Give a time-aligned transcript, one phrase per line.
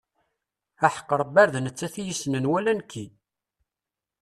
[0.85, 3.05] Aḥeqq Rebbi ar d nettat i yessnen wala nekki.